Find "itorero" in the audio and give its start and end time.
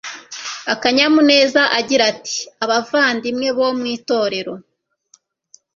3.95-4.53